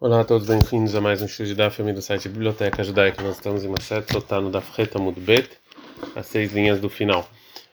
[0.00, 3.20] Olá a todos, bem-vindos a mais um estudo da família do site Biblioteca Judaica.
[3.20, 5.50] Nós estamos em Maset Sotano da Freta Mudbet,
[6.14, 7.28] as seis linhas do final.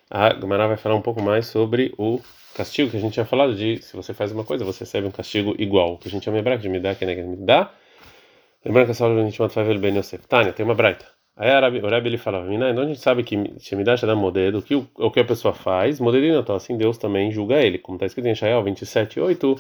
[0.10, 2.20] A Gemara vai falar um pouco mais sobre o
[2.56, 5.12] castigo que a gente tinha falado de se você faz uma coisa, você recebe um
[5.12, 6.00] castigo igual.
[6.00, 7.72] Que a gente chama Hebraico de Midá, que é me dá.
[8.66, 10.28] Lembrando que essa aula a gente chama Favel Ben Yosef.
[10.28, 11.06] Tânia, tem uma braita.
[11.38, 14.88] Aí o Rebbe ele falava, então a gente sabe que Shemidá dá modelo, que o,
[14.96, 18.28] o que a pessoa faz, modelino, então assim Deus também julga ele, como está escrito
[18.30, 19.60] em Shael 27:8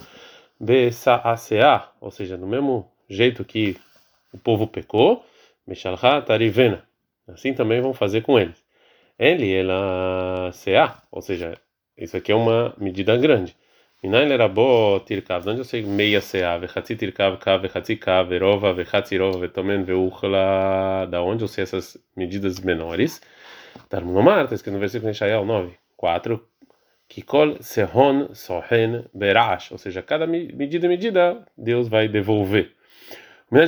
[0.59, 3.77] BSACA, ou seja, no mesmo jeito que
[4.33, 5.25] o povo pecou,
[5.67, 6.83] Meshalha Tarivena.
[7.27, 8.63] Assim também vão fazer com eles.
[9.17, 11.57] Ele, ela CA, ou seja,
[11.97, 13.55] isso aqui é uma medida grande.
[14.03, 18.71] Minain era bo tirkav, onde eu sei meia CA, vechatzi tirkav, ka, vechatzi ka, verova,
[18.73, 23.21] vechatzi rova, vetomen, veuchla, da onde eu sei essas medidas menores.
[23.89, 26.47] Tarmunomar, está escrito no versículo de Shael 9, 4,
[27.15, 32.73] Kikol Sehon Sohen Berash, ou seja, cada medida medida Deus vai devolver.
[33.49, 33.67] Onde eu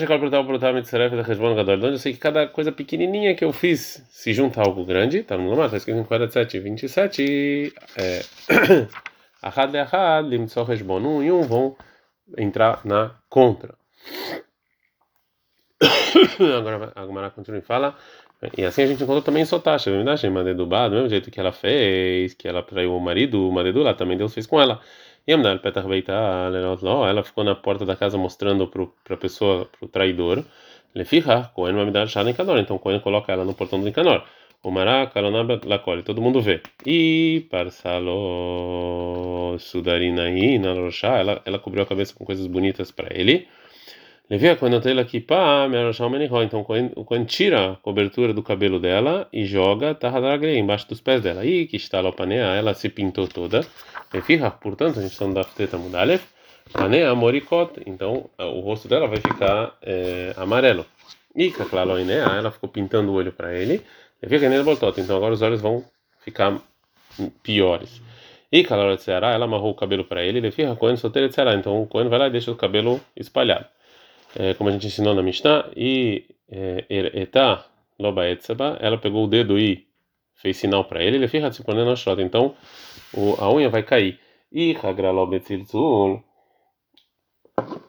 [1.97, 5.49] sei que cada coisa pequenininha que eu fiz se junta a algo grande, tá no
[5.49, 8.21] Lomar, está escrito em 47, 27, é,
[9.41, 11.77] Ahad le Ahad, Limtso Heshbon, um e um vão
[12.37, 13.75] entrar na contra.
[16.57, 17.95] Agora a Gumara continua e fala.
[18.57, 20.29] E assim a gente encontrou também Sotasha, verdade?
[20.29, 23.93] Madedubá, do mesmo jeito que ela fez, que ela traiu o marido, o marido lá
[23.95, 24.79] também Deus fez com ela.
[25.25, 25.87] E a Petach
[27.09, 30.43] ela ficou na porta da casa mostrando para a pessoa, para o traidor.
[30.95, 32.57] Ele fica, Cohen vai me dar chá em Canor.
[32.59, 34.23] Então Cohen coloca ela no portão do Canor.
[34.63, 36.61] O Mará, Kalonab, Lacole, todo mundo vê.
[36.85, 38.77] E Parsalo
[39.59, 40.69] Sudarinaí, na
[41.19, 43.47] ela, ela cobriu a cabeça com coisas bonitas para ele.
[44.29, 45.69] Levia quando ela aqui pá,
[46.43, 46.65] então
[46.97, 51.45] o Cohen tira a cobertura do cabelo dela e joga Tahadagrei embaixo dos pés dela.
[51.45, 53.65] E que está lá panea, ela se pintou toda.
[54.13, 56.25] Levia, portanto, a gente está no Dafteta Mudalef.
[56.73, 60.85] Panea moricot, então o rosto dela vai ficar é, amarelo.
[61.33, 63.81] E Kaklaloinea, ela ficou pintando o olho para ele.
[64.21, 65.85] Levia nem botot, então agora os olhos vão
[66.19, 66.59] ficar
[67.41, 68.01] piores.
[68.51, 70.41] E Kalorot Ceará, ela amarrou o cabelo para ele.
[70.41, 73.67] Levia Cohen de Ceará, então o Cohen vai lá e deixa o cabelo espalhado
[74.37, 77.65] é, como a gente ensinou na Mishnah, e é, Etá
[77.99, 79.87] Loba Etzeba, ela pegou o dedo e
[80.35, 82.55] fez sinal para ele, ele fica disciplinando a então
[83.13, 84.19] o, a unha vai cair.
[84.51, 86.23] E Hagra Lobetzilzul,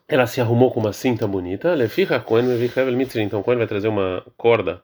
[0.09, 2.39] ela se arrumou com uma cinta bonita, ele fica com
[3.21, 4.83] então quando vai trazer uma corda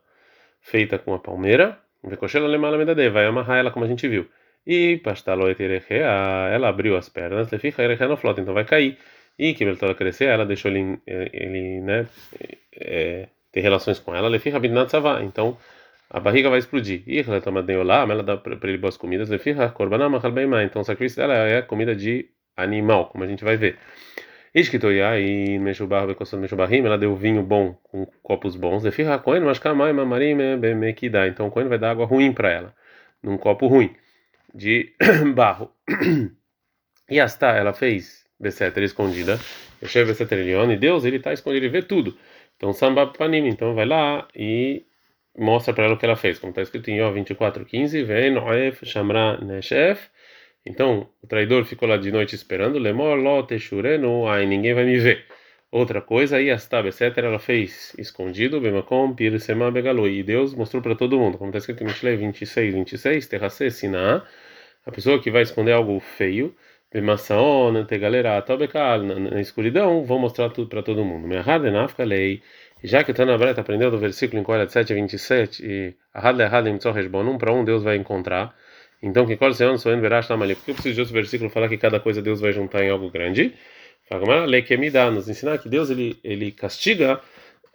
[0.61, 1.79] feita com uma palmeira,
[3.11, 4.29] vai amarrar ela como a gente viu.
[4.67, 5.57] E pastaloet
[5.91, 8.99] ela abriu as pernas, ele fica no flota, então vai cair.
[9.39, 12.07] E que ele toda crescer, ela deixou ele, ele né,
[12.77, 14.61] é, ter relações com ela, ele fica
[15.23, 15.57] então
[16.09, 17.03] a barriga vai explodir.
[17.07, 20.21] E ela toma lá, ela dá para ele boas comidas, ele fica korbanama
[20.63, 23.79] então o sacrifício dela é comida de animal, como a gente vai ver.
[24.55, 28.85] Ishkitoya e Meshubar Bekosot Meshubarim, ela deu vinho bom com copos bons.
[28.85, 31.27] Ele fica Cohen, mas Kamai Mamarim Bemekida.
[31.27, 32.75] Então Cohen vai dar água ruim para ela,
[33.21, 33.95] num copo ruim,
[34.55, 34.95] de
[35.35, 35.71] barro.
[37.11, 39.41] E Asta, ela fez Beseter escondida.
[39.83, 42.17] Yoshev Beseter Elion, e Deus ele está escondido, ele vê tudo.
[42.57, 44.85] Então Samba Panim, então vai lá e
[45.37, 46.39] mostra para ela o que ela fez.
[46.39, 50.09] Como está escrito em Yó 24:15, vem Noef Shamra Neshef.
[50.65, 54.99] Então o traidor ficou lá de noite esperando, Lemor Lo Teshurenu, aí ninguém vai me
[54.99, 55.25] ver.
[55.71, 60.95] Outra coisa, aí Astab, etc., ela fez escondido, Bemakom, Pirsema, Begalu, e Deus mostrou para
[60.95, 64.25] todo mundo, como está escrito em Mishle 26, 26, Terrace, Siná,
[64.87, 66.55] a pessoa que vai esconder algo feio,
[69.03, 71.27] na escuridão, vou mostrar tudo para todo mundo.
[72.05, 72.43] Lei.
[72.83, 76.65] Já que o Tanabret aprendeu do versículo em Coelho 7 a 27, e Ahad Lehad
[76.65, 78.55] Limtzor Heshbon, um para um Deus vai encontrar.
[79.03, 80.55] Então, que Kol Seon Soen Verash Tamali.
[80.55, 82.91] Por que eu preciso de outro versículo falar que cada coisa Deus vai juntar em
[82.91, 83.55] algo grande?
[84.47, 87.21] Lei que me dá, nos ensinar que Deus ele, ele castiga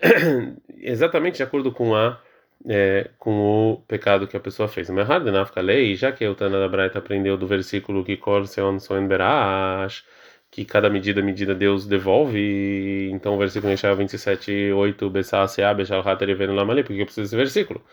[0.80, 2.22] exatamente de acordo com a
[2.68, 4.90] é, com o pecado que a pessoa fez.
[4.90, 8.80] Mas na lei, já que o Tana da Braita aprendeu do versículo que Kor Seon
[8.80, 10.04] Soen Berash,
[10.52, 16.02] que cada medida medida Deus devolve, então o versículo em 27, 8, Bessá, Seá, Bechal,
[16.02, 17.84] Hater, Venu, Lamali, porque eu preciso desse versículo.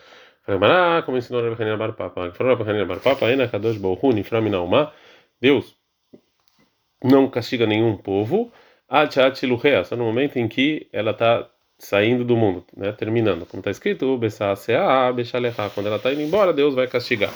[0.43, 0.59] Falei,
[1.03, 4.47] como ensinou Rabbi Hanina Bar Papa, falou Rabbi Hanina Bar Papa, Ena Kadosh Bohu, Nifram
[4.47, 4.93] Inauma,
[5.41, 5.75] Deus
[7.03, 8.51] não castiga nenhum povo,
[8.89, 12.91] Achat Luhea, só no momento em que ela está saindo do mundo, né?
[12.91, 13.45] terminando.
[13.45, 14.19] Como está escrito,
[15.73, 17.33] quando ela está indo embora, Deus vai castigar.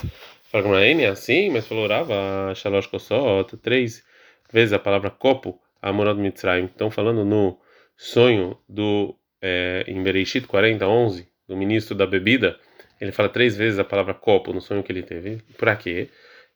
[0.52, 4.04] Fala é assim, mas falou Rava, Shalosh Kosot, três
[4.52, 6.66] vezes a palavra copo, Amorad Mitzrayim.
[6.66, 7.58] Estão falando no
[7.96, 12.60] sonho do, é, em Bereshit 40, 11, do ministro da bebida.
[13.00, 15.42] Ele fala três vezes a palavra copo no sonho que ele teve.
[15.58, 16.10] Para quê?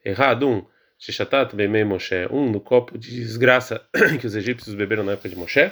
[0.04, 0.66] Errado, um.
[0.98, 3.82] Shishatat Bemei Moshe, um no copo de desgraça
[4.20, 5.72] que os egípcios beberam na época de Moshe.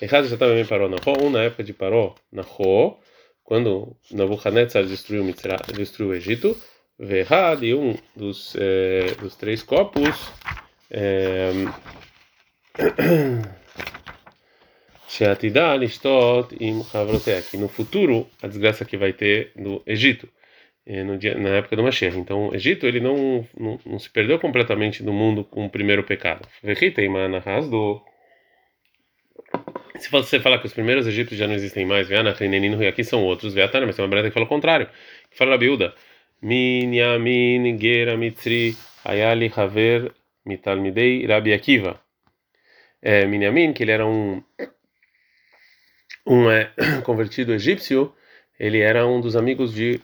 [0.00, 2.98] Errado já estava bem parou na Ró, um na época de parou na Ró,
[3.44, 5.24] quando Nabucodonosor destruiu,
[5.76, 6.56] destruiu o Egito,
[6.98, 10.32] Verrad e um dos, eh, dos três copos.
[17.50, 20.28] Que no futuro a desgraça que vai ter no Egito,
[21.04, 22.18] no dia, na época do Mashiach.
[22.18, 26.02] Então, o Egito ele não, não, não se perdeu completamente do mundo com o primeiro
[26.02, 26.48] pecado.
[27.68, 28.02] do
[30.04, 33.54] se você falar que os primeiros egípcios já não existem mais, e aqui são outros,
[33.54, 34.86] mas tem uma breta que fala o contrário,
[35.30, 35.94] que fala a Biúda,
[36.42, 40.12] Minyamin Gera Mitri Ayali Haver
[40.44, 41.98] Mitalmidei Rabi Akiva.
[43.00, 44.42] É, Minyamin, que ele era um
[46.26, 46.70] um é,
[47.02, 48.14] convertido egípcio,
[48.60, 50.02] ele era um dos amigos de,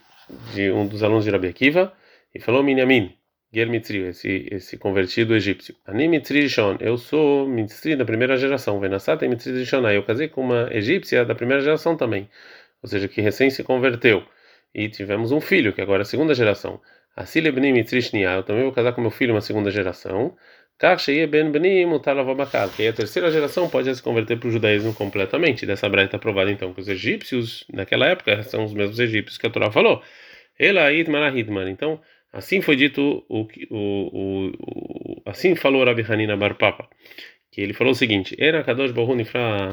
[0.55, 1.93] de um dos alunos de Rabi Akiva,
[2.35, 3.15] e falou Minyamin,
[3.53, 5.75] Ger Mitzri, esse, esse convertido egípcio.
[5.85, 10.29] Ani Mitzri Rishon, eu sou Mitzri da primeira geração, Venassata e Mitzri Rishon, eu casei
[10.29, 12.29] com uma egípcia da primeira geração também,
[12.81, 14.23] ou seja, que recém se converteu.
[14.73, 16.81] E tivemos um filho, que agora é a segunda geração.
[17.17, 20.37] Asilebni Mitzri Shnia, eu também vou casar com meu filho, uma segunda geração.
[21.29, 21.53] Ben
[22.77, 25.67] que a terceira geração pode se converter para o judaísmo completamente.
[25.67, 29.47] Dessa brecha está provado então que os egípcios, naquela época, são os mesmos egípcios que
[29.47, 30.03] a Torá falou.
[30.59, 32.01] Ela Hitman Então,
[32.33, 36.89] assim foi dito, o, o, o, assim falou Rabi Hanina Bar Papa,
[37.51, 38.93] que ele falou o seguinte: Era Kadosh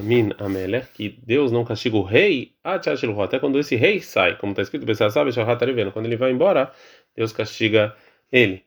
[0.02, 4.64] Min Amelech, que Deus não castiga o rei até quando esse rei sai, como está
[4.64, 4.86] escrito,
[5.94, 6.72] quando ele vai embora,
[7.16, 7.96] Deus castiga
[8.32, 8.64] ele.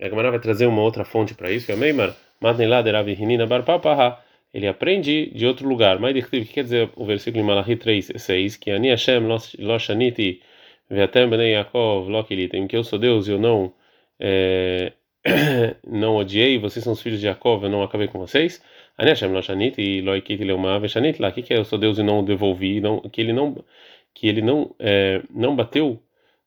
[0.00, 1.70] A Gemara vai trazer uma outra fonte para isso.
[4.52, 5.98] Ele aprende de outro lugar.
[5.98, 8.56] Mas que quer dizer o versículo em Malachi 3, 6?
[8.56, 9.26] Que Ani Hashem
[9.58, 10.40] lo shaniti
[10.90, 12.66] ve'atem bnei Yaakov lo kilitem.
[12.66, 13.72] Que eu sou Deus e eu não
[14.20, 14.92] é,
[15.86, 16.58] não odiei.
[16.58, 18.62] Vocês são os filhos de Jacob, eu não acabei com vocês.
[18.98, 21.28] Ani Hashem lo shaniti lo ikiti leuma ve'shanit lá.
[21.28, 22.80] O que é eu sou Deus e não devolvi?
[22.80, 23.64] Não, que ele não
[24.14, 26.00] que ele não é, não bateu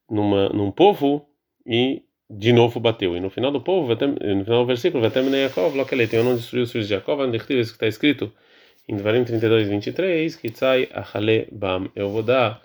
[0.10, 1.28] numa num povo
[1.66, 3.16] e de novo bateu.
[3.16, 6.62] E no final do povo, no final do versículo, Vatemene Yaakov, Lokelete, eu não destruí
[6.62, 8.31] os filhos de Jacob, isso que está escrito
[8.88, 12.62] em Devarim 32, 23, Kitzai Achale Bam, eu vou dar,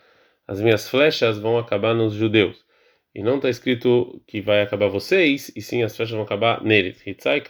[0.47, 2.65] as minhas flechas vão acabar nos judeus.
[3.15, 7.07] E não está escrito que vai acabar vocês, e sim as flechas vão acabar neles.
[7.07, 7.43] Hitzai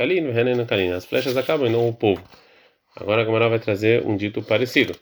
[0.94, 2.22] as flechas acabam e não o povo.
[2.96, 4.94] Agora a Gamara vai trazer um dito parecido.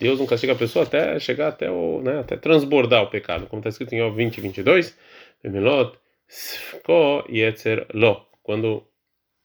[0.00, 3.60] Deus não castiga a pessoa até chegar até o, né, até transbordar o pecado, como
[3.60, 4.96] está escrito em Jó 20, 22,
[5.44, 5.96] Melot,
[6.28, 8.26] Sfko Yetzer Lo.
[8.42, 8.86] Quando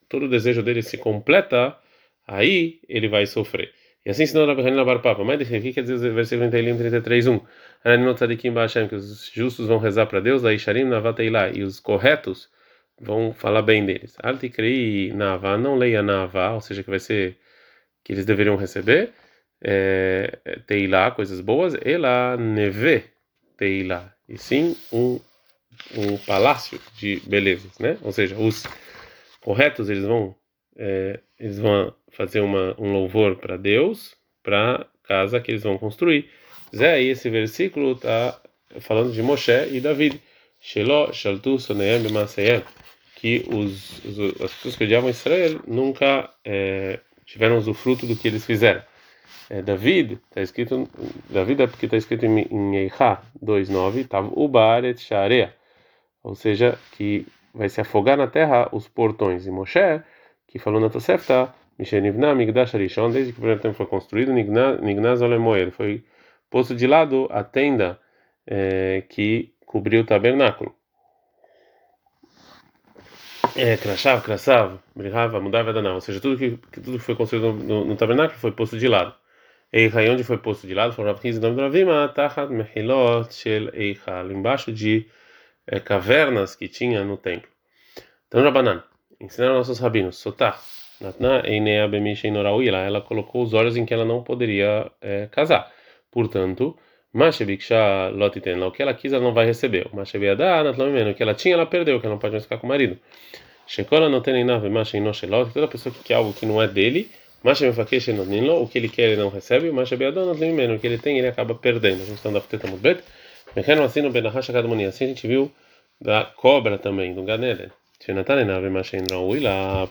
[0.08, 1.78] todo o desejo dele se completa,
[2.26, 3.72] aí ele vai sofrer.
[4.06, 5.24] E assim ensinou Rabbi Hanina Bar Papa.
[5.24, 7.40] Mas o que quer dizer o versículo 33, 1?
[8.90, 12.50] Que os justos vão rezar para Deus, aí Sharim Navateilah, e os corretos
[13.00, 14.16] vão falar bem deles.
[14.22, 17.38] Altikri Nava, não leia Nava, ou seja, que vai ser
[18.04, 19.14] que eles deveriam receber
[19.62, 23.04] é, teilá, coisas boas, ela neve
[23.58, 25.20] teilá, e sim um,
[25.96, 27.98] um palácio de belezas, né?
[28.02, 28.66] Ou seja, os
[29.42, 30.36] corretos eles vão
[30.78, 36.30] é, eles vão fazer uma, um louvor para Deus, para casa que eles vão construir.
[36.76, 38.40] Zé, aí esse versículo está
[38.80, 40.22] falando de Moshe e David.
[40.62, 42.04] Shelo, Shaltu, Soneem,
[43.16, 48.46] que os, os, as pessoas que odiavam Israel nunca é, tiveram usufruto do que eles
[48.46, 48.84] fizeram
[49.50, 50.88] é, David, está escrito,
[51.30, 54.30] David é porque está escrito em, em Eichá 2.9, estava
[56.22, 59.48] ou seja, que vai se afogar na terra os portões.
[59.48, 59.80] E Moshe,
[60.50, 65.22] que falou na Tosefta, Mishenivna Migdash Arishon, desde que o primeiro templo foi construído, Nignaz
[65.22, 66.04] Olemoel, foi
[66.50, 68.00] posto de lado a tenda
[68.48, 70.76] é, que cobriu o tabernáculo.
[73.56, 77.86] É, Krashav, Krasav, Brihava, Mudava, Danah, ou seja, tudo que, tudo que foi construído no,
[77.86, 79.14] no, tabernáculo foi posto de lado.
[79.72, 83.70] Eichai, onde foi posto de lado, foram 15 nome do Ravima, Tachat Mehilot Shel
[84.32, 85.08] embaixo de
[85.68, 87.50] é, cavernas que tinha no templo.
[88.28, 88.84] Então, Rabanan,
[89.20, 90.60] ensinaram nossos rabinos, Sotah,
[91.02, 95.72] Natna Einea Bemisha Inorauila, ela colocou os olhos em que ela não poderia é, casar.
[96.12, 96.78] Portanto,
[98.68, 99.88] o que ela quis, ela não vai receber.
[99.88, 99.90] O
[101.16, 102.98] que ela tinha, ela perdeu, que ela não pode mais ficar com o marido.
[103.68, 104.10] Shekola
[105.54, 107.10] toda pessoa que quer algo que não é dele,
[107.44, 109.74] o que ele quer ele não recebe, o
[110.80, 112.02] que ele tem ele acaba perdendo.
[112.02, 112.20] A gente.
[114.88, 115.52] Assim a gente viu
[116.02, 117.70] da cobra também, do Ganeden.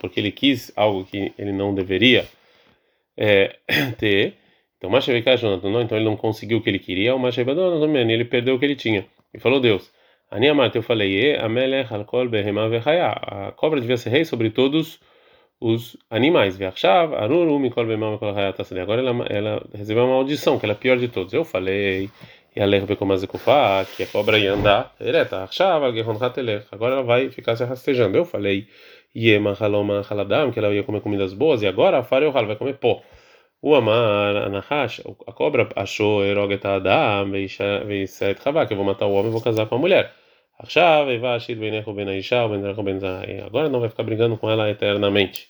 [0.00, 2.26] Porque ele quis algo que ele não deveria
[3.16, 3.56] é,
[3.98, 4.34] ter.
[4.78, 4.90] Então,
[5.70, 7.18] não, então ele não conseguiu o que ele queria, o
[8.12, 9.06] ele perdeu o que ele tinha.
[9.34, 9.90] E falou Deus.
[10.30, 11.48] Aniamat, eu falei, a
[13.56, 15.00] cobra devia ser rei sobre todos
[15.60, 16.56] os animais.
[18.82, 21.32] Agora ela, ela recebeu uma maldição, que ela é a pior de todos.
[21.32, 22.10] Eu falei,
[23.96, 24.94] que a cobra ia andar
[26.72, 28.16] Agora ela vai ficar se rastejando.
[28.16, 28.68] Eu falei,
[30.52, 33.02] que ela ia comer comidas boas, e agora a Fareu vai comer pó.
[33.60, 39.12] O Amar, Anahash, a cobra achou Eroget Adam, Veisset Chavá, que eu vou matar o
[39.12, 40.14] homem e vou casar com a mulher.
[43.44, 45.48] Agora não vai ficar brigando com ela eternamente.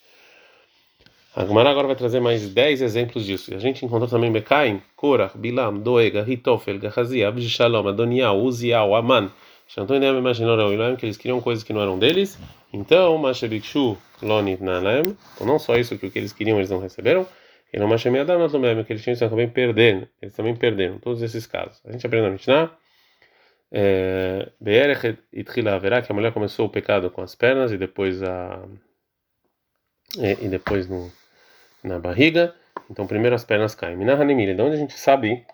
[1.39, 3.55] A Gemara agora vai trazer mais 10 exemplos disso.
[3.55, 9.31] A gente encontrou também Bekain, Korah, Bilam, Doega, Hitofel, Gahazi, Abishalom, Adonial, Uzial, Aman.
[9.69, 12.37] Shantou nem imaginaram que eles queriam coisas que não eram deles.
[12.73, 15.17] Então, Mashabikshu, Lonit Nalaem.
[15.37, 17.25] Então, não só isso que o que eles queriam eles não receberam.
[17.73, 20.09] E não Mashamia Adam, que eles tinham também perderam.
[20.21, 20.99] Eles também perderam.
[20.99, 21.81] Todos esses casos.
[21.87, 22.73] A gente aprende na Mishnah.
[24.61, 28.61] Beerech Itchila Haverá, que a mulher começou o pecado com as pernas e depois a.
[30.17, 31.13] E depois no,
[31.83, 32.55] na barriga.
[32.91, 33.97] Então, primeiro as pernas caem.
[33.97, 35.45] Minahanimile, de onde a gente sabe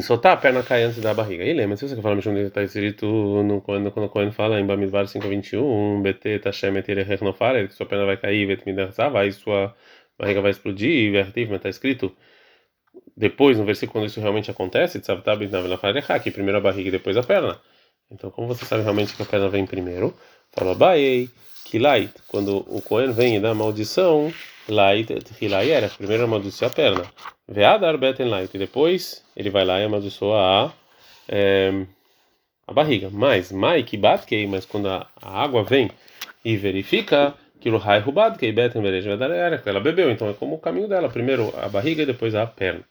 [0.00, 1.44] soltar a perna cai antes da barriga.
[1.44, 3.06] E lembra, se você falar Mishum está escrito
[3.42, 8.06] no, quando, quando Cohen fala em Bamidbar 521, BT Tashem Etirech Nofare, que sua perna
[8.06, 8.46] vai cair,
[9.10, 9.74] vai sua
[10.18, 12.14] barriga vai explodir, Vertiv, mas está escrito
[13.16, 14.98] depois, no versículo, quando isso realmente acontece,
[16.18, 17.60] que primeiro a barriga e depois a perna.
[18.10, 20.14] Então, como você sabe realmente que a perna vem primeiro?
[20.52, 20.74] Fala,
[21.64, 24.32] Baei, Kilait, quando o Cohen vem e dá maldição,
[24.68, 25.12] Light
[25.70, 27.04] era primeiro amaldiçoa a perna.
[27.46, 28.54] Veadar beten light.
[28.54, 30.72] E depois ele vai lá e amaldiçoa a,
[31.28, 31.86] é,
[32.66, 33.10] a barriga.
[33.10, 35.90] Mas, mai que batkei, mas quando a, a, água vem
[36.42, 40.10] e verifica que o rai rubatkei beten verej era ela bebeu.
[40.10, 41.10] Então é como o caminho dela.
[41.10, 42.84] Primeiro a barriga e depois a perna.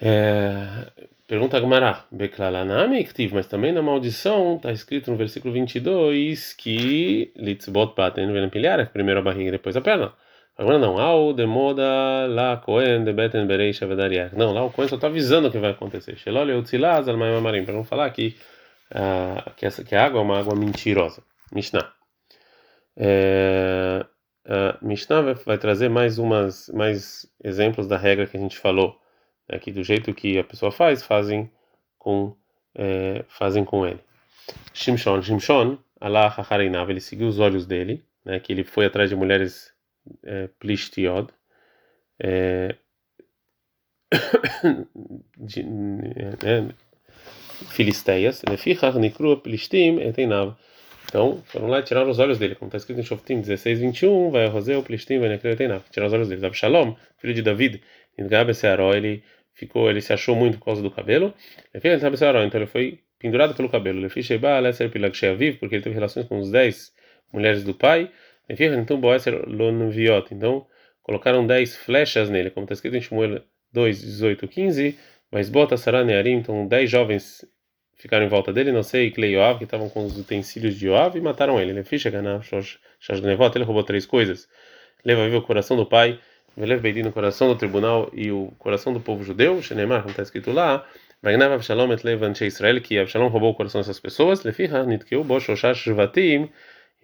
[0.00, 0.86] É,
[1.30, 7.32] pergunta a Gmará, Beklalanami Ktiv, mas também na maldição está escrito no versículo 22 que
[7.36, 10.12] Litzbot baten venempilhar, primeiro a barriga e depois a perna.
[10.58, 13.86] Agora não, ao demoda lá Cohen de Beten Bereisha.
[14.36, 16.16] Não, lá o Cohen só está avisando o que vai acontecer.
[16.16, 18.36] Shelole Utzilaz al Marim, para não falar que,
[18.90, 21.22] uh, que, essa, que a água é uma água mentirosa.
[21.54, 21.92] Mishnah.
[22.96, 24.04] É,
[24.46, 29.00] uh, Mishnah vai, vai, trazer mais umas mais exemplos da regra que a gente falou.
[29.50, 31.50] Né, que do jeito que a pessoa faz, fazem
[31.98, 32.34] com,
[32.74, 34.00] é, fazem com ele.
[34.72, 39.16] Shimshon, Shimshon, Allah Hachareinav, ele seguiu os olhos dele, né, que ele foi atrás de
[39.16, 39.72] mulheres
[40.24, 41.28] é, plistiod,
[42.18, 42.76] é,
[45.36, 45.60] de,
[46.44, 46.74] é,
[47.70, 48.42] filisteias,
[48.98, 50.54] nikru plistim eteinav.
[51.06, 54.46] Então, foram lá tirar os olhos dele, como está escrito em Shoftim 16, 21, vai
[54.46, 56.46] Rosé, o Plistim, vai Nekru eteinav, tirar os olhos dele.
[56.46, 57.82] Absalom, filho de David,
[58.16, 59.24] em Searó, ele
[59.60, 61.32] ficou, ele se achou muito por causa do cabelo,
[62.44, 63.98] então ele foi pendurado pelo cabelo.
[63.98, 64.26] Ele fez
[64.90, 65.16] Pilag
[65.58, 66.92] porque ele teve relações com os 10
[67.32, 68.10] mulheres do pai,
[70.34, 70.34] então.
[70.34, 70.66] Então
[71.02, 74.98] colocaram 10 flechas nele, como está escrito em Shmuel 2, 18, 15.
[75.30, 77.44] Mas bota Saranearim, então 10 jovens
[77.96, 81.16] ficaram em volta dele, não sei, Klei Yoav, que estavam com os utensílios de Yoav
[81.16, 81.70] e mataram ele.
[81.70, 81.80] Ele
[83.58, 84.48] ele roubou três coisas.
[85.04, 86.18] Leva vivo o coração do pai,
[86.56, 90.22] Velev Beidin no coração do tribunal e o coração do povo judeu, Shenemar, como está
[90.22, 90.84] escrito lá.
[91.22, 94.42] Vagnav Avshalom et Lev Israel, que Avshalom roubou o coração dessas pessoas.
[94.42, 96.48] Lefiha Nitkeu Bo Shoshash Shvatim.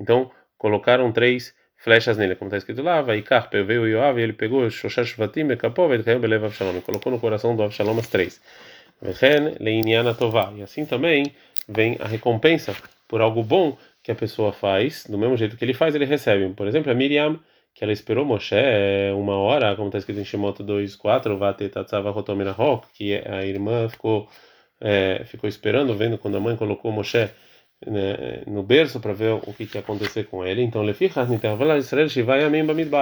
[0.00, 4.32] Então colocaram três flechas nele, como está escrito lá, vai Carpe veio Yoav, e ele
[4.32, 8.40] pegou Shoshash Vatim, Kapov, ele caiu Belev Avshalom, colocou no coração do Avshalom as três.
[9.00, 11.32] Vechen Leiniana Tová, e assim também
[11.68, 12.74] vem a recompensa
[13.06, 16.52] por algo bom que a pessoa faz, do mesmo jeito que ele faz, ele recebe.
[16.54, 17.38] Por exemplo, a Miriam,
[17.76, 18.56] que ela esperou Moshe
[19.14, 23.86] uma hora, como está escrito em Shemot 2.4, Vate Tatzava Rotomira Rock, que a irmã
[23.86, 24.28] ficou,
[24.80, 27.28] é, ficou esperando, vendo quando a mãe colocou Moshe
[27.86, 30.62] né, no berço para ver o que, que ia acontecer com ele.
[30.62, 30.82] Então,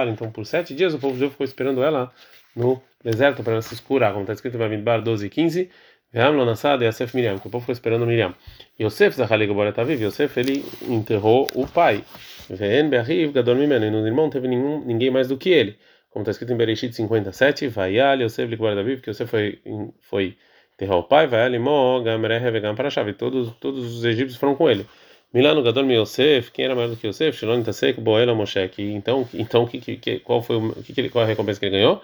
[0.09, 2.11] então por sete dias o povo judeu ficou esperando ela
[2.53, 5.69] no deserto para ela se escurar, como está escrito em Bamidbar 12 e 15.
[6.15, 8.33] Veamlo Nassad e Yosef Miriam, que o povo ficou esperando Miriam.
[8.79, 12.05] Yosef Zahalik Boretaviv, Yosef ele enterrou o pai.
[12.49, 15.77] Ve'en Be'ahiv Gadol Mimeno, e no irmão teve nenhum, ninguém mais do que ele.
[16.09, 19.59] Como está escrito em Bereshit 57, Vaial Yosef Likboretaviv, que Yosef foi,
[19.99, 20.37] foi
[20.75, 23.11] enterrar o pai, vai alimó, gamrehe vegam para chave.
[23.11, 24.85] Todos, todos os egípcios foram com ele.
[25.33, 27.37] Milano Gadol Yosef, quem era maior do que Yosef?
[27.37, 28.71] Shalom Tasek, Boela Moshe.
[28.77, 32.01] Então, então que, que, qual foi o, que, qual a recompensa que ele ganhou?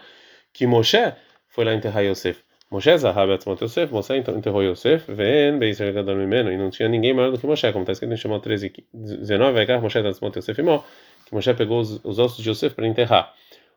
[0.52, 1.14] Que Moshe
[1.48, 2.38] foi lá enterrar Yosef.
[2.72, 7.14] Moshe Zahab Atzmot Yosef, Moshe enterrou Yosef, Ven Beiser Gadol Mimeno, e não tinha ninguém
[7.14, 10.38] maior do que Moshe, como está escrito em Shemot 13, 19, vai cá, Moshe Atzmot
[10.40, 10.82] Yosef Imó,
[11.26, 13.34] que Moshe pegou os, os ossos de Yosef para enterrar.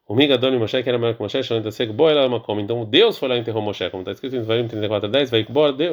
[0.07, 2.61] O Migadon e Moshe, que era maior que Moshe, Shalom Tasek, Boa ela uma como.
[2.61, 5.45] Então Deus foi lá e enterrou Moshe, como está escrito em Varim 34, 10, vai
[5.45, 5.53] que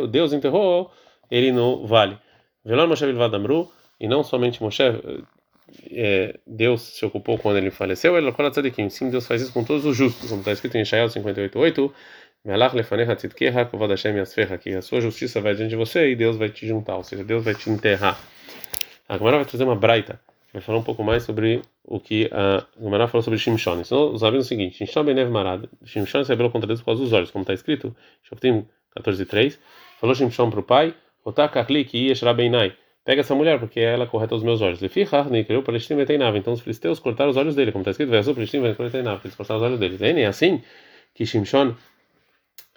[0.10, 0.91] Deus enterrou
[1.29, 2.17] ele no vale.
[2.65, 4.84] Velon Moshe Vilvad Amru, e não somente Moshe,
[5.91, 8.89] é, Deus se ocupou quando ele faleceu, ele colocou tzadikim.
[8.89, 10.84] Sim, Deus faz isso com todos os justos, como está escrito em
[12.43, 14.57] Ishael 58:8.
[14.57, 17.24] que a sua justiça vai diante de você e Deus vai te juntar, ou seja,
[17.24, 18.19] Deus vai te enterrar.
[19.07, 20.19] A Gemara vai trazer uma braita,
[20.51, 23.81] vai falar um pouco mais sobre o que a Gemara falou sobre Shimshon.
[23.81, 25.65] Então, os avisos o seguinte: Shimshon Benev Marad.
[25.86, 28.65] Shimshon se revelou contra Deus causa dos olhos, como está escrito, Shoftim
[28.98, 29.60] 14:3.
[30.00, 34.36] Falou Shimshon para o pai: Otakakli ki yeshra beinai pega essa mulher, porque ela correta
[34.36, 34.79] os meus olhos.
[34.81, 36.03] o Palestina
[36.38, 38.67] Então os filisteus cortaram os olhos dele, como está escrito, Versou Palestina
[39.24, 40.01] eles cortaram os olhos deles.
[40.01, 40.62] É assim
[41.13, 41.75] que Shimshon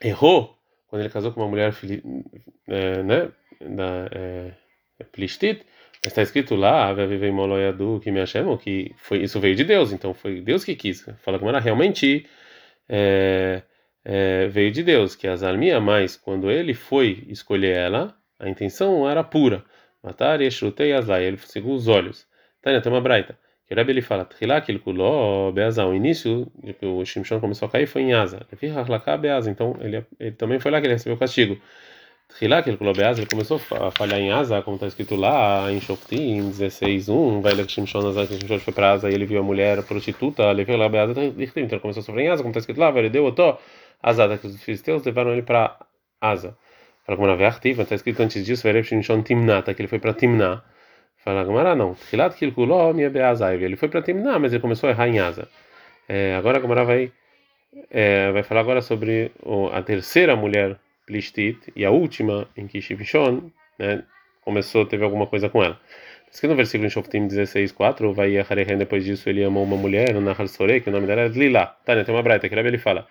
[0.02, 0.56] errou
[0.88, 1.74] quando ele casou com uma mulher
[2.68, 4.52] é, né, da é,
[5.10, 5.64] Plistit,
[6.04, 6.94] está escrito lá,
[8.00, 8.20] que me
[8.56, 11.04] que foi isso veio de Deus, então foi Deus que quis.
[11.18, 12.26] Fala como era realmente
[12.88, 13.62] é,
[14.04, 19.08] é, veio de Deus, que as armia mais quando ele foi escolher ela, a intenção
[19.08, 19.64] era pura.
[20.02, 22.26] Matar Yeshrutei Azai, ele cegou os olhos.
[22.62, 23.38] Tânia, tem uma braita.
[23.66, 25.86] Que Rebbe ele fala, Tchilá aquele culó Beazá.
[25.86, 26.50] O início
[26.82, 28.46] o Shimshon começou a cair foi em Asa.
[29.48, 31.58] Então ele, ele também foi lá que ele recebeu o castigo.
[32.28, 35.80] Tchilá aquele culó Beazá, ele começou a falhar em Asa, como está escrito lá em
[35.80, 37.40] Shoftim 16.1.
[37.40, 40.76] Vai ler Shimshon Shimshon foi para Asa e ele viu a mulher prostituta, ele viu
[40.76, 43.24] lá Beazá, então ele começou a sofrer em Asa, como está escrito lá, ele deu
[43.24, 43.56] o to.
[44.02, 45.78] Azada, que os filisteus levaram ele para
[46.20, 46.54] Asa.
[47.06, 50.12] Fala como na Vertiva, está escrito antes disso, Verev Shimshon Timnata, que ele foi para
[50.12, 50.62] Timná.
[51.24, 51.94] Fala Gamara, não.
[52.10, 53.56] Tilat Kilkuló, minha Beazai.
[53.62, 55.48] Ele foi para Timná, mas ele começou a errar em asa.
[56.06, 57.10] É, agora a Gamara vai,
[57.90, 60.76] é, vai falar agora sobre o, a terceira mulher
[61.06, 64.02] Plishtit e a última em que Shimshon né,
[64.42, 65.80] começou, teve alguma coisa com ela.
[66.30, 70.48] Escrito no versículo em Shoftim 16:4, vai Harehen depois disso ele amou uma mulher, Nahal
[70.48, 71.76] Sore, que o nome dela é Lila.
[71.86, 73.06] Tânia, tem uma braita que ele fala: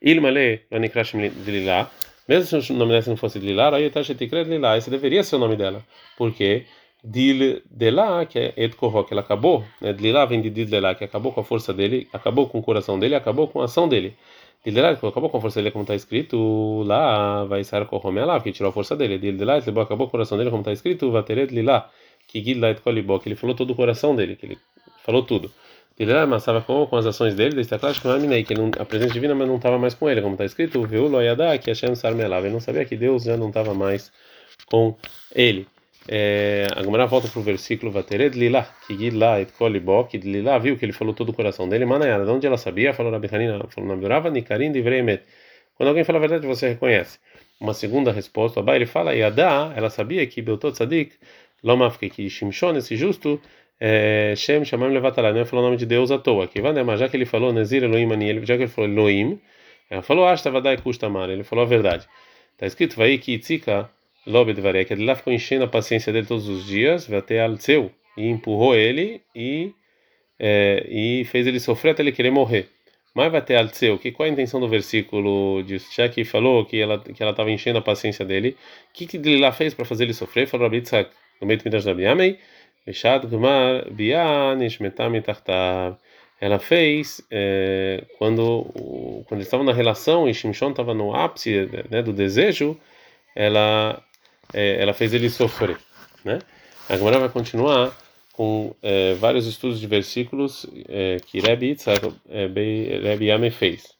[0.00, 1.90] Ilmale, Lanikrashim Lila.
[2.28, 5.38] Mesmo se o nome dela não fosse Lilá, aí tá Lilá, esse deveria ser o
[5.38, 5.82] nome dela.
[6.16, 6.66] Porque
[7.02, 9.92] Dil Delá, que é Et Koró, que ela acabou, né?
[9.92, 12.98] Lilá vem de Dil Delá, que acabou com a força dele, acabou com o coração
[12.98, 14.16] dele, acabou com a ação dele.
[14.64, 18.40] Dil Delá, que acabou com a força dele, como está escrito, lá vai ser Koromela,
[18.40, 19.18] que tirou a força dele.
[19.18, 21.88] Dil Delá, acabou com o coração dele, como está escrito, Vateret Lilá,
[22.26, 24.58] que Gil Kolibó, que ele falou todo o coração dele, que ele
[25.04, 25.50] falou tudo.
[25.98, 29.34] Ele amassava com, com as ações dele, desse claro que que ele a presença divina
[29.34, 32.46] mas não estava mais com ele, como está escrito, viu Loyadá, que Hashem Sarmelava.
[32.46, 34.12] Ele não sabia que Deus já não estava mais
[34.66, 34.96] com
[35.34, 35.66] ele.
[36.10, 40.58] É, a Gemara volta para o versículo Vatered Lila, que Gilá et Kolibó, que Lila
[40.58, 42.94] viu que ele falou todo o coração dele, Manayara, de onde ela sabia?
[42.94, 45.22] Falou na Bechanina, falou na Durava, Nikarim de Vremet.
[45.74, 47.18] Quando alguém fala a verdade, você reconhece.
[47.60, 51.14] Uma segunda resposta, Abai, ele fala, Yadá, ela sabia que Beltot Sadik,
[51.62, 53.38] Lomafke, que Shimshon, esse justo,
[53.78, 56.48] é, Shem Shamam Levatalá, não falou o nome de Deus à toa.
[56.48, 58.08] Que mas já que ele falou Nezir Elohim
[58.46, 59.38] já que ele falou Elohim,
[59.90, 62.08] ela falou Ashta Vadai Kustamar, ele falou a verdade.
[62.54, 63.90] Está escrito vai que Itzika
[64.28, 67.40] Lobe Dvaré, que ele lá ficou enchendo a paciência dele todos os dias, vai até
[67.40, 69.72] Alceu, e empurrou ele e,
[70.38, 72.68] é, e fez ele sofrer até ele querer morrer.
[73.14, 75.88] Mas vai ter Alceu, que qual é a intenção do versículo disso?
[75.94, 78.56] Já que falou que ela que ela estava enchendo a paciência dele,
[78.90, 80.46] o que, que ele lá fez para fazer ele sofrer?
[80.46, 81.10] Falou Rabi Tzak,
[81.40, 82.38] no meio da Biamei,
[82.86, 83.86] Beshat Gmar
[86.40, 88.64] Ela fez é, quando
[89.26, 92.78] quando eles estavam na relação e Shimshon estava no ápice né, do desejo,
[93.34, 94.02] ela
[94.52, 95.78] é, ela fez ele sofrer,
[96.24, 96.38] né?
[96.88, 97.96] A Gemara vai continuar
[98.32, 103.94] com é, vários estudos de versículos é, que Rebbe Yitzhak, é, Rebbe Yame fez.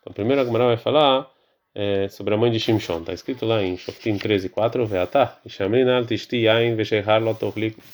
[0.00, 1.30] Então, primeiro a Gemara vai falar
[1.74, 3.00] é, sobre a mãe de Shimshon.
[3.00, 5.38] Está escrito lá em Shoftim 13, 4, Veatá,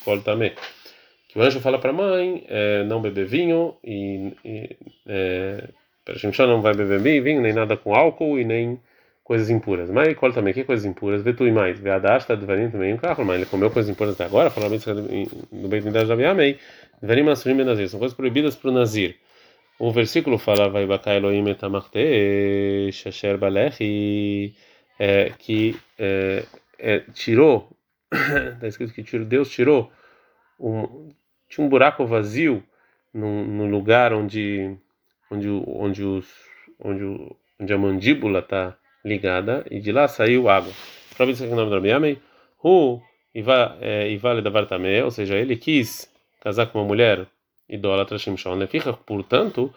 [0.05, 0.20] Kol.
[1.29, 5.68] Que o anjo fala para a mãe é, não beber vinho e, e é,
[6.05, 8.81] para Shimshon não vai beber vinho, nem nada com álcool e nem
[9.31, 9.88] coisas impuras.
[9.88, 10.53] Mas qual também?
[10.53, 11.23] Que coisas impuras?
[11.23, 11.79] Vê tu e mais.
[11.79, 14.73] Vê a Dashta, Devarim também um carro, mas ele comeu coisas impuras até agora, falando
[15.53, 16.59] no Beit Midrash da Biamei.
[17.01, 17.88] Devarim Asurim Benazir.
[17.88, 19.14] São coisas proibidas para o Nazir.
[19.79, 24.53] O versículo fala vai bakai Elohim etamarte shasher balechi
[24.99, 26.45] é, que é,
[26.77, 27.71] é, tirou
[28.53, 29.93] está escrito que tirou, Deus tirou
[30.59, 31.09] um,
[31.49, 32.62] tinha um buraco vazio
[33.14, 34.77] no, no lugar onde
[35.31, 36.27] onde onde os
[36.81, 37.05] onde,
[37.61, 40.73] onde a mandíbula está ligada e de lá saiu água.
[41.19, 42.19] Ver se é nome do Rabi
[42.65, 43.03] Hu
[43.35, 46.11] Ivale da Vartamé, ou seja, ele quis
[46.41, 47.27] casar com uma mulher
[47.69, 49.73] idólatra Shimshon fica portanto,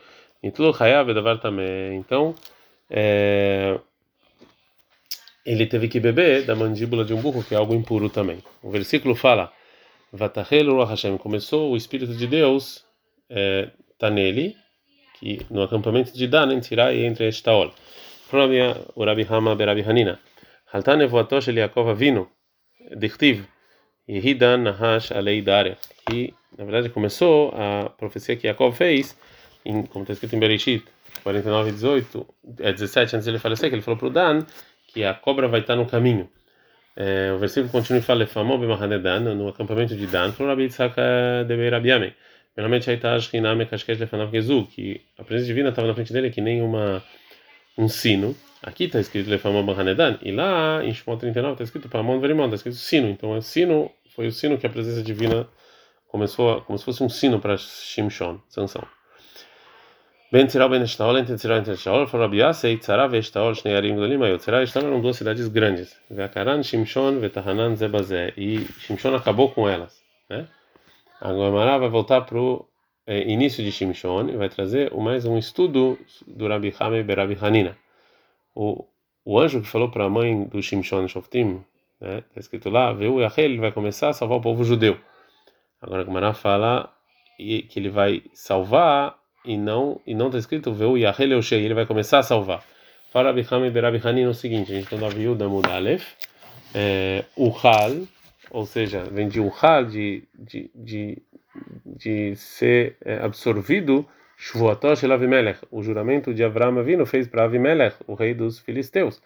[0.51, 1.95] tudo Hayav Davar também.
[1.95, 2.33] Então,
[2.89, 3.79] é,
[5.45, 8.39] ele teve que beber da mandíbula de um burro, que é algo impuro também.
[8.61, 9.51] O versículo fala:
[10.11, 12.85] Vatahelu Hashem começou o Espírito de Deus
[13.29, 14.55] está é, nele,
[15.19, 17.73] que no acampamento de Dan, em Tirai, entre Estaol.
[18.95, 20.19] O Rabi Hama Berabi Hanina.
[20.71, 22.27] Haltan Evoatosh Yaakov Avinu,
[22.97, 23.45] Dichtiv.
[24.07, 29.17] e Hidan Nahash Aleidaria, que na verdade começou a profecia que Jacob fez,
[29.65, 30.83] em, como está escrito em Bereshit
[31.23, 32.27] 49 18,
[32.59, 34.45] é 17 antes ele falecer, que ele falou para o Dan
[34.87, 36.29] que a cobra vai estar no caminho.
[36.95, 41.43] É, o versículo continua e fala: Famou Dan no acampamento de Dan, falou Rabi Tzaka
[41.47, 42.13] de Beirabiame.
[42.55, 46.29] Realmente aí está Shiname Kashkesh Lefanav Gezu, que a presença divina estava na frente dele
[46.29, 47.01] que nem uma,
[47.77, 48.35] um sino.
[48.61, 52.55] Aqui está escrito Lefamon Bahanedan, e lá em Shmot 39 está escrito Pamon Verimon, está
[52.55, 53.09] escrito sino.
[53.09, 55.47] Então, o sino foi o sino que a presença divina
[56.07, 58.83] começou, como se fosse um sino para Shimshon, Sansão.
[60.31, 63.75] Ben Tzirah Ben Eshtaol, entre Tzirah e Eshtaol, falou Rabi Yasei, Tzara ve Eshtaol, Shnei
[63.75, 65.95] Arim Gdolim, aí Tzirah e Eshtaol eram duas cidades grandes.
[66.09, 68.33] Veakaran, Shimshon, Vetahanan, Zebazé.
[68.35, 70.01] E Shimshon acabou com elas.
[70.29, 70.47] Né?
[71.21, 72.67] Agora Mará vai voltar para o
[73.05, 77.77] é, início de Shimshon e vai trazer mais um estudo do Rabi Hame Berabi Hanina.
[78.55, 78.85] O,
[79.25, 81.63] o anjo que falou para a mãe do Shimshon Shoftim,
[82.01, 84.97] está né, escrito lá, viu Yahel, ele vai começar a salvar o povo judeu.
[85.81, 86.93] Agora Mará fala
[87.37, 91.85] que ele vai salvar e não e não está escrito viu Yahel Eushei, ele vai
[91.85, 92.63] começar a salvar.
[93.11, 96.13] Fala Rabi Hame Berabi Hanina o seguinte, a gente está na viúva Mudalef,
[96.73, 98.07] é, o Hal
[98.53, 101.21] ou seja, vem de uhal, de, de, de,
[101.85, 104.05] de ser é, absorvido,
[104.37, 109.21] Shvuatosh el Avimelech, o juramento de Avram Avinu fez para Avimelech, o rei dos filisteus.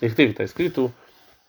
[0.00, 0.92] Está escrito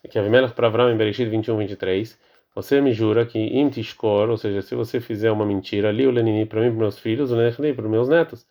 [0.09, 2.19] que Avimelech para Avram em Bereshit 21, 23,
[2.53, 6.11] você me jura que im tishkor, ou seja, se você fizer uma mentira, ali o
[6.11, 8.45] lenini para mim, para meus filhos, o lenini para meus netos.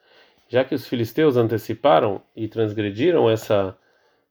[0.48, 3.76] Já que os filisteus anteciparam e transgrediram essa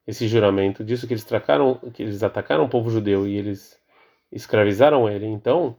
[0.06, 3.81] esse juramento, disso que eles tracaram, que eles atacaram o povo judeu e eles
[4.32, 5.26] escravizaram ele.
[5.26, 5.76] Então,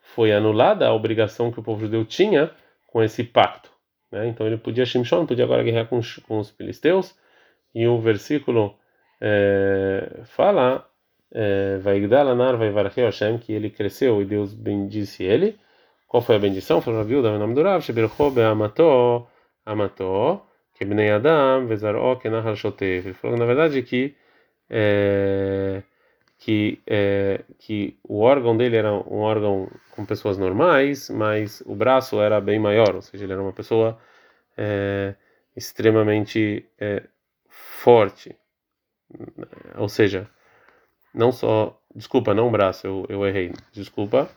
[0.00, 2.50] foi anulada a obrigação que o povo judeu tinha
[2.86, 3.70] com esse pacto.
[4.10, 4.28] Né?
[4.28, 7.14] Então, ele podia, Shimshon, podia agora guerrear com, com os filisteus.
[7.74, 8.74] E o versículo
[9.20, 10.86] é, fala,
[11.32, 15.58] é, vai Anar, vai Hashem, que ele cresceu e Deus bendisse ele.
[16.06, 16.82] Qual foi a bendição?
[16.82, 19.26] Foi Rabi Uda, o nome do Rav, Shebercho Be'amato,
[19.64, 20.42] Amato,
[21.14, 22.20] Adam, Vezaró.
[22.80, 24.14] Ele falou, na verdade, que
[24.68, 25.82] é,
[26.42, 32.20] que é, que o órgão dele era um órgão com pessoas normais, mas o braço
[32.20, 33.96] era bem maior, ou seja, ele era uma pessoa
[34.58, 35.14] é,
[35.54, 37.04] extremamente é,
[37.48, 38.34] forte,
[39.76, 40.28] ou seja,
[41.14, 44.28] não só, desculpa, não o braço, eu, eu errei, desculpa.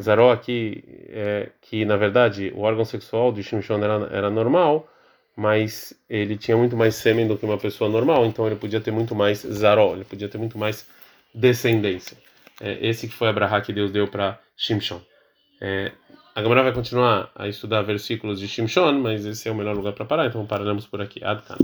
[0.00, 4.88] Zaró aqui é que na verdade o órgão sexual de Shimshon era, era normal,
[5.36, 8.90] mas ele tinha muito mais sêmen do que uma pessoa normal, então ele podia ter
[8.90, 10.84] muito mais zaró, ele podia ter muito mais
[11.34, 12.16] descendência.
[12.60, 15.00] É, esse que foi a brahá que Deus deu para Shimshon.
[15.60, 15.92] É,
[16.34, 19.92] a Gamara vai continuar a estudar versículos de Shimshon, mas esse é o melhor lugar
[19.92, 21.22] para parar, então pararemos por aqui.
[21.22, 21.56] Adkan.